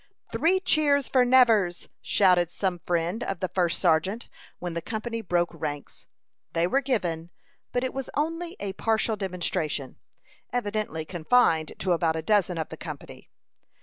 "Three 0.31 0.59
cheers 0.59 1.07
for 1.07 1.23
Nevers!" 1.23 1.87
shouted 2.01 2.49
some 2.49 2.79
friend 2.79 3.23
of 3.23 3.39
the 3.39 3.47
first 3.49 3.79
sergeant, 3.79 4.29
when 4.57 4.73
the 4.73 4.81
company 4.81 5.21
broke 5.21 5.51
ranks. 5.53 6.07
They 6.53 6.65
were 6.65 6.81
given, 6.81 7.29
but 7.71 7.83
it 7.83 7.93
was 7.93 8.09
only 8.15 8.57
a 8.59 8.73
partial 8.73 9.15
demonstration, 9.15 9.97
evidently 10.51 11.05
confined 11.05 11.73
to 11.77 11.91
about 11.91 12.15
a 12.15 12.23
dozen 12.23 12.57
of 12.57 12.69
the 12.69 12.77
company. 12.77 13.29